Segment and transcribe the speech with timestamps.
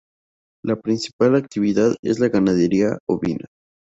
[0.65, 3.45] La principal actividad es la ganadería ovina.